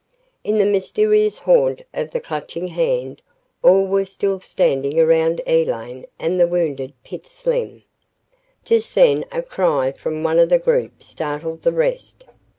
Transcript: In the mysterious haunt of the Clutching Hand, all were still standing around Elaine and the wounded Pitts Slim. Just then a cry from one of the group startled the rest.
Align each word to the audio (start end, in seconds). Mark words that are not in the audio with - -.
In 0.43 0.57
the 0.57 0.65
mysterious 0.65 1.37
haunt 1.37 1.83
of 1.93 2.09
the 2.09 2.19
Clutching 2.19 2.69
Hand, 2.69 3.21
all 3.61 3.85
were 3.85 4.03
still 4.05 4.39
standing 4.39 4.99
around 4.99 5.41
Elaine 5.45 6.07
and 6.17 6.39
the 6.39 6.47
wounded 6.47 6.93
Pitts 7.03 7.29
Slim. 7.29 7.83
Just 8.65 8.95
then 8.95 9.25
a 9.31 9.43
cry 9.43 9.91
from 9.91 10.23
one 10.23 10.39
of 10.39 10.49
the 10.49 10.57
group 10.57 11.03
startled 11.03 11.61
the 11.61 11.71
rest. 11.71 12.25